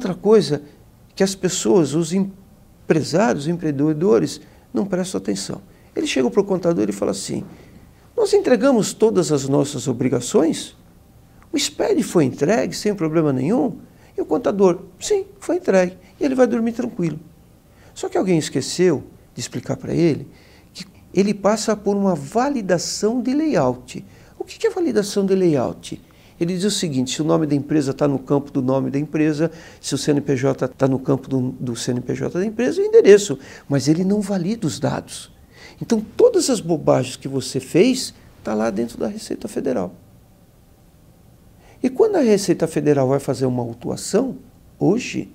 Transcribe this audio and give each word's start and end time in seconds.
outra 0.00 0.14
coisa 0.14 0.62
que 1.14 1.22
as 1.22 1.34
pessoas, 1.34 1.94
os 1.94 2.14
empresários, 2.14 3.44
os 3.44 3.48
empreendedores, 3.48 4.40
não 4.72 4.86
prestam 4.86 5.20
atenção. 5.20 5.60
Ele 5.94 6.06
chega 6.06 6.30
para 6.30 6.40
o 6.40 6.44
contador 6.44 6.88
e 6.88 6.92
fala 6.92 7.10
assim: 7.10 7.44
Nós 8.16 8.32
entregamos 8.32 8.94
todas 8.94 9.30
as 9.30 9.46
nossas 9.46 9.86
obrigações? 9.86 10.74
O 11.52 11.58
SPED 11.58 12.02
foi 12.02 12.24
entregue 12.24 12.74
sem 12.74 12.94
problema 12.94 13.32
nenhum? 13.32 13.78
E 14.16 14.20
o 14.20 14.24
contador, 14.24 14.80
sim, 14.98 15.26
foi 15.38 15.56
entregue. 15.56 15.96
E 16.18 16.24
ele 16.24 16.34
vai 16.34 16.46
dormir 16.46 16.72
tranquilo. 16.72 17.18
Só 17.92 18.08
que 18.08 18.16
alguém 18.16 18.38
esqueceu 18.38 19.02
de 19.34 19.40
explicar 19.40 19.76
para 19.76 19.92
ele 19.92 20.28
que 20.72 20.86
ele 21.12 21.34
passa 21.34 21.76
por 21.76 21.96
uma 21.96 22.14
validação 22.14 23.20
de 23.20 23.34
layout. 23.34 24.04
O 24.38 24.44
que 24.44 24.66
é 24.66 24.70
validação 24.70 25.26
de 25.26 25.34
layout? 25.34 26.00
Ele 26.40 26.54
diz 26.54 26.64
o 26.64 26.70
seguinte: 26.70 27.14
se 27.14 27.20
o 27.20 27.24
nome 27.24 27.46
da 27.46 27.54
empresa 27.54 27.90
está 27.90 28.08
no 28.08 28.18
campo 28.18 28.50
do 28.50 28.62
nome 28.62 28.90
da 28.90 28.98
empresa, 28.98 29.52
se 29.78 29.94
o 29.94 29.98
CNPJ 29.98 30.64
está 30.64 30.88
no 30.88 30.98
campo 30.98 31.28
do, 31.28 31.50
do 31.52 31.76
CNPJ 31.76 32.38
da 32.38 32.46
empresa, 32.46 32.80
é 32.80 32.84
o 32.84 32.86
endereço. 32.86 33.38
Mas 33.68 33.86
ele 33.86 34.02
não 34.02 34.22
valida 34.22 34.66
os 34.66 34.80
dados. 34.80 35.30
Então, 35.82 36.00
todas 36.16 36.48
as 36.48 36.60
bobagens 36.60 37.16
que 37.16 37.28
você 37.28 37.60
fez 37.60 38.14
está 38.38 38.54
lá 38.54 38.70
dentro 38.70 38.96
da 38.96 39.06
Receita 39.06 39.46
Federal. 39.46 39.94
E 41.82 41.90
quando 41.90 42.16
a 42.16 42.20
Receita 42.20 42.66
Federal 42.66 43.08
vai 43.08 43.20
fazer 43.20 43.46
uma 43.46 43.62
autuação, 43.62 44.36
hoje, 44.78 45.30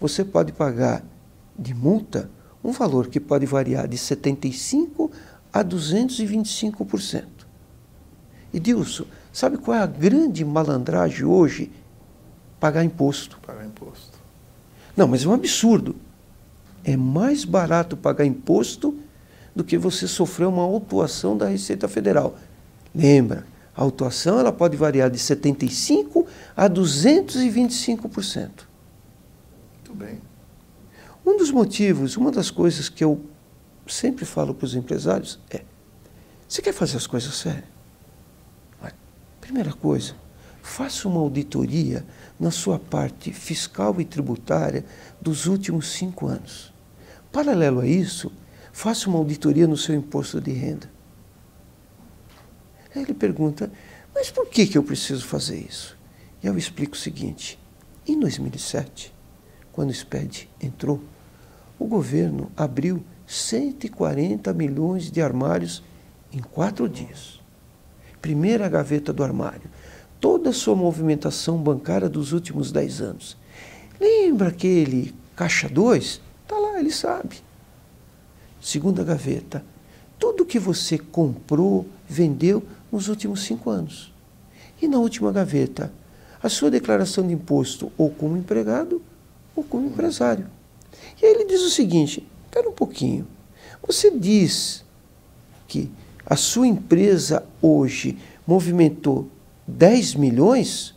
você 0.00 0.24
pode 0.24 0.52
pagar 0.52 1.04
de 1.58 1.74
multa 1.74 2.30
um 2.62 2.72
valor 2.72 3.08
que 3.08 3.18
pode 3.18 3.46
variar 3.46 3.88
de 3.88 3.96
75% 3.96 5.10
a 5.52 5.64
225%. 5.64 7.24
E 8.52 8.60
Dilson, 8.60 9.04
sabe 9.32 9.58
qual 9.58 9.76
é 9.76 9.80
a 9.80 9.86
grande 9.86 10.44
malandragem 10.44 11.24
hoje? 11.24 11.70
Pagar 12.58 12.84
imposto. 12.84 13.38
Pagar 13.40 13.64
imposto. 13.64 14.18
Não, 14.96 15.08
mas 15.08 15.24
é 15.24 15.28
um 15.28 15.32
absurdo. 15.32 15.96
É 16.84 16.96
mais 16.96 17.44
barato 17.44 17.96
pagar 17.96 18.24
imposto 18.24 18.98
do 19.54 19.64
que 19.64 19.76
você 19.76 20.06
sofrer 20.06 20.46
uma 20.46 20.62
autuação 20.62 21.36
da 21.36 21.48
Receita 21.48 21.88
Federal. 21.88 22.36
Lembra, 22.94 23.46
a 23.76 23.82
autuação 23.82 24.38
ela 24.38 24.52
pode 24.52 24.76
variar 24.76 25.10
de 25.10 25.18
75% 25.18 26.26
a 26.56 26.68
225%. 26.68 28.50
Muito 29.74 29.94
bem. 29.94 30.20
Um 31.24 31.36
dos 31.36 31.50
motivos, 31.50 32.16
uma 32.16 32.30
das 32.30 32.50
coisas 32.50 32.88
que 32.88 33.04
eu 33.04 33.20
sempre 33.86 34.24
falo 34.24 34.54
para 34.54 34.64
os 34.64 34.74
empresários 34.74 35.38
é: 35.50 35.62
você 36.48 36.62
quer 36.62 36.72
fazer 36.72 36.96
as 36.96 37.06
coisas 37.06 37.34
sérias? 37.34 37.64
Primeira 39.50 39.72
coisa, 39.72 40.14
faça 40.62 41.08
uma 41.08 41.18
auditoria 41.18 42.06
na 42.38 42.52
sua 42.52 42.78
parte 42.78 43.32
fiscal 43.32 44.00
e 44.00 44.04
tributária 44.04 44.84
dos 45.20 45.46
últimos 45.46 45.88
cinco 45.88 46.28
anos. 46.28 46.72
Paralelo 47.32 47.80
a 47.80 47.86
isso, 47.86 48.30
faça 48.72 49.08
uma 49.08 49.18
auditoria 49.18 49.66
no 49.66 49.76
seu 49.76 49.92
imposto 49.96 50.40
de 50.40 50.52
renda. 50.52 50.88
Aí 52.94 53.02
ele 53.02 53.12
pergunta, 53.12 53.72
mas 54.14 54.30
por 54.30 54.46
que, 54.46 54.68
que 54.68 54.78
eu 54.78 54.84
preciso 54.84 55.26
fazer 55.26 55.58
isso? 55.58 55.98
E 56.40 56.46
eu 56.46 56.56
explico 56.56 56.94
o 56.94 56.96
seguinte: 56.96 57.58
em 58.06 58.20
2007, 58.20 59.12
quando 59.72 59.90
o 59.90 59.94
SPED 59.94 60.48
entrou, 60.62 61.02
o 61.76 61.86
governo 61.86 62.52
abriu 62.56 63.02
140 63.26 64.54
milhões 64.54 65.10
de 65.10 65.20
armários 65.20 65.82
em 66.32 66.38
quatro 66.38 66.88
dias. 66.88 67.40
Primeira 68.20 68.68
gaveta 68.68 69.12
do 69.12 69.22
armário. 69.24 69.70
Toda 70.20 70.50
a 70.50 70.52
sua 70.52 70.76
movimentação 70.76 71.56
bancária 71.58 72.08
dos 72.08 72.32
últimos 72.32 72.70
10 72.70 73.00
anos. 73.00 73.36
Lembra 73.98 74.48
aquele 74.48 75.14
caixa 75.34 75.68
2? 75.68 76.20
Está 76.42 76.58
lá, 76.58 76.78
ele 76.78 76.90
sabe. 76.90 77.36
Segunda 78.60 79.02
gaveta. 79.02 79.64
Tudo 80.18 80.44
que 80.44 80.58
você 80.58 80.98
comprou, 80.98 81.86
vendeu 82.06 82.62
nos 82.92 83.08
últimos 83.08 83.42
cinco 83.42 83.70
anos. 83.70 84.12
E 84.80 84.86
na 84.86 84.98
última 84.98 85.32
gaveta, 85.32 85.92
a 86.42 86.48
sua 86.48 86.70
declaração 86.70 87.26
de 87.26 87.34
imposto 87.34 87.92
ou 87.96 88.10
como 88.10 88.36
empregado 88.36 89.02
ou 89.54 89.62
como 89.62 89.86
empresário. 89.86 90.46
E 91.20 91.26
aí 91.26 91.32
ele 91.32 91.44
diz 91.44 91.62
o 91.62 91.70
seguinte: 91.70 92.26
espera 92.44 92.68
um 92.68 92.72
pouquinho. 92.72 93.26
Você 93.86 94.10
diz 94.10 94.84
que 95.66 95.90
a 96.30 96.36
sua 96.36 96.68
empresa 96.68 97.42
hoje 97.60 98.16
movimentou 98.46 99.28
10 99.66 100.14
milhões, 100.14 100.94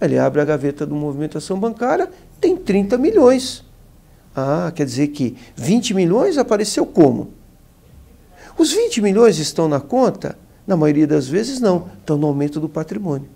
ele 0.00 0.18
abre 0.18 0.40
a 0.40 0.46
gaveta 0.46 0.86
do 0.86 0.94
movimentação 0.94 1.60
bancária, 1.60 2.10
tem 2.40 2.56
30 2.56 2.96
milhões. 2.96 3.62
Ah, 4.34 4.72
quer 4.74 4.86
dizer 4.86 5.08
que 5.08 5.36
20 5.54 5.92
milhões 5.92 6.38
apareceu 6.38 6.86
como? 6.86 7.32
Os 8.56 8.72
20 8.72 9.02
milhões 9.02 9.38
estão 9.38 9.68
na 9.68 9.78
conta? 9.78 10.38
Na 10.66 10.74
maioria 10.74 11.06
das 11.06 11.28
vezes 11.28 11.60
não, 11.60 11.88
estão 12.00 12.16
no 12.16 12.26
aumento 12.26 12.58
do 12.58 12.68
patrimônio. 12.68 13.28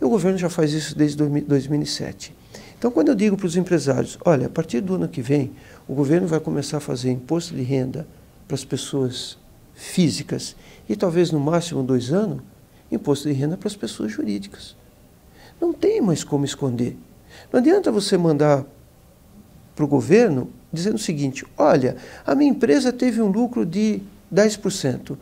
E 0.00 0.04
o 0.04 0.08
governo 0.08 0.38
já 0.38 0.50
faz 0.50 0.72
isso 0.72 0.98
desde 0.98 1.16
2007. 1.16 2.34
Então, 2.76 2.90
quando 2.90 3.10
eu 3.10 3.14
digo 3.14 3.36
para 3.36 3.46
os 3.46 3.56
empresários, 3.56 4.18
olha, 4.24 4.46
a 4.48 4.50
partir 4.50 4.80
do 4.80 4.96
ano 4.96 5.06
que 5.06 5.22
vem, 5.22 5.52
o 5.86 5.94
governo 5.94 6.26
vai 6.26 6.40
começar 6.40 6.78
a 6.78 6.80
fazer 6.80 7.12
imposto 7.12 7.54
de 7.54 7.62
renda 7.62 8.06
para 8.48 8.56
as 8.56 8.64
pessoas 8.64 9.38
físicas 9.74 10.56
e 10.88 10.96
talvez 10.96 11.30
no 11.30 11.40
máximo 11.40 11.82
dois 11.82 12.12
anos, 12.12 12.42
imposto 12.90 13.28
de 13.28 13.34
renda 13.34 13.56
para 13.56 13.68
as 13.68 13.76
pessoas 13.76 14.12
jurídicas. 14.12 14.76
Não 15.60 15.72
tem 15.72 16.00
mais 16.00 16.22
como 16.22 16.44
esconder. 16.44 16.96
Não 17.52 17.60
adianta 17.60 17.90
você 17.90 18.16
mandar 18.16 18.64
para 19.74 19.84
o 19.84 19.88
governo 19.88 20.48
dizendo 20.72 20.96
o 20.96 20.98
seguinte: 20.98 21.44
olha, 21.56 21.96
a 22.26 22.34
minha 22.34 22.50
empresa 22.50 22.92
teve 22.92 23.20
um 23.20 23.28
lucro 23.28 23.64
de 23.64 24.00
10%. 24.32 25.16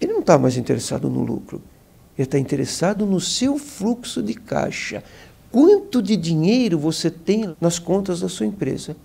Ele 0.00 0.12
não 0.12 0.20
está 0.20 0.38
mais 0.38 0.56
interessado 0.56 1.08
no 1.08 1.22
lucro. 1.22 1.62
Ele 2.16 2.26
está 2.26 2.38
interessado 2.38 3.04
no 3.06 3.20
seu 3.20 3.58
fluxo 3.58 4.22
de 4.22 4.34
caixa. 4.34 5.02
Quanto 5.50 6.02
de 6.02 6.16
dinheiro 6.16 6.78
você 6.78 7.10
tem 7.10 7.54
nas 7.60 7.78
contas 7.78 8.20
da 8.20 8.28
sua 8.28 8.46
empresa? 8.46 8.96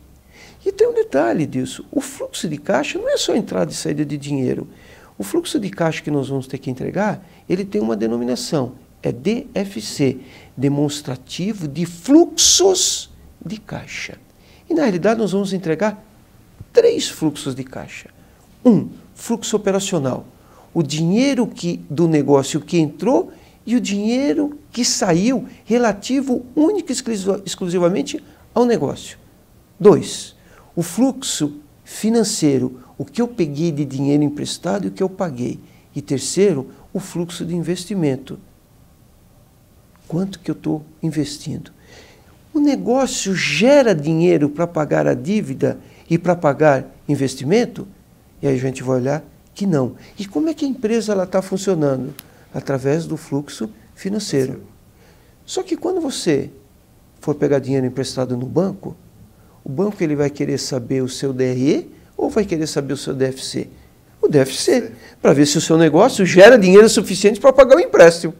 E 0.65 0.71
tem 0.71 0.87
um 0.87 0.93
detalhe 0.93 1.45
disso: 1.45 1.85
o 1.91 2.01
fluxo 2.01 2.47
de 2.47 2.57
caixa 2.57 2.99
não 2.99 3.09
é 3.09 3.17
só 3.17 3.35
entrada 3.35 3.71
e 3.71 3.73
saída 3.73 4.05
de 4.05 4.17
dinheiro. 4.17 4.67
O 5.17 5.23
fluxo 5.23 5.59
de 5.59 5.69
caixa 5.69 6.01
que 6.01 6.11
nós 6.11 6.29
vamos 6.29 6.47
ter 6.47 6.57
que 6.57 6.69
entregar, 6.69 7.25
ele 7.47 7.63
tem 7.63 7.81
uma 7.81 7.95
denominação, 7.95 8.73
é 9.03 9.11
DFC, 9.11 10.17
demonstrativo 10.55 11.67
de 11.67 11.85
fluxos 11.85 13.09
de 13.43 13.57
caixa. 13.57 14.17
E 14.69 14.73
na 14.73 14.83
realidade 14.83 15.19
nós 15.19 15.31
vamos 15.31 15.53
entregar 15.53 16.03
três 16.71 17.09
fluxos 17.09 17.53
de 17.53 17.63
caixa. 17.63 18.09
Um, 18.63 18.89
fluxo 19.13 19.55
operacional, 19.55 20.25
o 20.73 20.81
dinheiro 20.81 21.45
que 21.45 21.77
do 21.89 22.07
negócio 22.07 22.61
que 22.61 22.77
entrou 22.77 23.31
e 23.65 23.75
o 23.75 23.81
dinheiro 23.81 24.57
que 24.71 24.83
saiu 24.85 25.47
relativo 25.65 26.45
única 26.55 26.91
e 26.91 26.95
exclusivamente 27.45 28.23
ao 28.53 28.65
negócio. 28.65 29.17
Dois, 29.79 30.35
o 30.75 30.81
fluxo 30.81 31.59
financeiro, 31.83 32.79
o 32.97 33.05
que 33.05 33.21
eu 33.21 33.27
peguei 33.27 33.71
de 33.71 33.83
dinheiro 33.83 34.23
emprestado 34.23 34.85
e 34.85 34.87
o 34.87 34.91
que 34.91 35.03
eu 35.03 35.09
paguei. 35.09 35.59
E 35.95 36.01
terceiro, 36.01 36.69
o 36.93 36.99
fluxo 36.99 37.45
de 37.45 37.55
investimento. 37.55 38.39
Quanto 40.07 40.39
que 40.39 40.51
eu 40.51 40.55
estou 40.55 40.83
investindo? 41.01 41.71
O 42.53 42.59
negócio 42.59 43.33
gera 43.33 43.95
dinheiro 43.95 44.49
para 44.49 44.67
pagar 44.67 45.07
a 45.07 45.13
dívida 45.13 45.79
e 46.09 46.17
para 46.17 46.35
pagar 46.35 46.85
investimento? 47.07 47.87
E 48.41 48.47
aí 48.47 48.55
a 48.55 48.59
gente 48.59 48.83
vai 48.83 48.97
olhar 48.97 49.23
que 49.53 49.65
não. 49.65 49.95
E 50.17 50.25
como 50.25 50.49
é 50.49 50.53
que 50.53 50.65
a 50.65 50.67
empresa 50.67 51.21
está 51.23 51.41
funcionando? 51.41 52.13
Através 52.53 53.05
do 53.05 53.15
fluxo 53.15 53.69
financeiro. 53.95 54.63
Só 55.45 55.63
que 55.63 55.77
quando 55.77 56.01
você 56.01 56.49
for 57.19 57.35
pegar 57.35 57.59
dinheiro 57.59 57.85
emprestado 57.85 58.35
no 58.35 58.45
banco, 58.45 58.95
o 59.63 59.69
banco 59.69 60.03
ele 60.03 60.15
vai 60.15 60.29
querer 60.29 60.57
saber 60.57 61.01
o 61.01 61.09
seu 61.09 61.31
DRE 61.33 61.91
ou 62.17 62.29
vai 62.29 62.45
querer 62.45 62.67
saber 62.67 62.93
o 62.93 62.97
seu 62.97 63.13
DFC? 63.13 63.67
O 64.21 64.27
DFC, 64.27 64.91
para 65.21 65.33
ver 65.33 65.45
se 65.45 65.57
o 65.57 65.61
seu 65.61 65.77
negócio 65.77 66.25
gera 66.25 66.57
dinheiro 66.57 66.87
suficiente 66.87 67.39
para 67.39 67.51
pagar 67.51 67.77
o 67.77 67.79
empréstimo. 67.79 68.33